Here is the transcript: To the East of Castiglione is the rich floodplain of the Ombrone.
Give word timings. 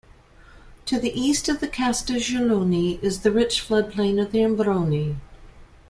To 0.87 0.97
the 0.99 1.13
East 1.13 1.47
of 1.47 1.59
Castiglione 1.61 2.97
is 3.03 3.19
the 3.21 3.29
rich 3.31 3.61
floodplain 3.61 4.19
of 4.19 4.31
the 4.31 4.41
Ombrone. 4.43 5.21